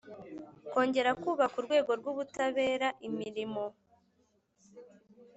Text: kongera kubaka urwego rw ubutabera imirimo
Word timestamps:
kongera 0.71 1.11
kubaka 1.21 1.55
urwego 1.59 1.91
rw 1.99 2.05
ubutabera 2.13 2.87
imirimo 3.07 3.63